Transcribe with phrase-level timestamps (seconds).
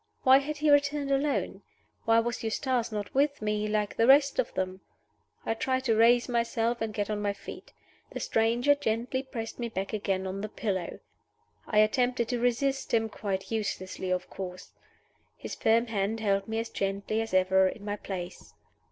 [0.23, 1.61] Why had he returned alone?
[2.05, 4.81] Why was Eustace not with me, like the rest of them?
[5.45, 7.71] I tried to raise myself, and get on my feet.
[8.11, 11.01] The stranger gently pressed me back again on the pillow.
[11.67, 14.71] I attempted to resist him quite uselessly, of course.
[15.37, 18.55] His firm hand held me as gently as ever in my place.